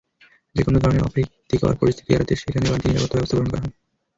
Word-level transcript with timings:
যেকোনো 0.55 0.77
ধরনের 0.79 1.05
অপ্রীতিকর 1.05 1.79
পরিস্থিতি 1.81 2.09
এড়াতে 2.11 2.33
সেখানে 2.35 2.65
বাড়তি 2.67 2.85
নিরাপত্তাব্যবস্থা 2.87 3.35
গ্রহণ 3.35 3.49
করা 3.51 3.61
হয়। 3.63 3.73